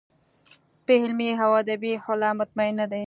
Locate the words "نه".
2.79-2.85